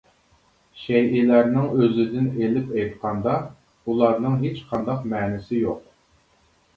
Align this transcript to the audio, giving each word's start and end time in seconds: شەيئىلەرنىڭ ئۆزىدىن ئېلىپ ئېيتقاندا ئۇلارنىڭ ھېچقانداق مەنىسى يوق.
شەيئىلەرنىڭ 0.83 1.67
ئۆزىدىن 1.81 2.29
ئېلىپ 2.39 2.71
ئېيتقاندا 2.75 3.35
ئۇلارنىڭ 3.91 4.39
ھېچقانداق 4.47 5.05
مەنىسى 5.13 5.61
يوق. 5.61 5.85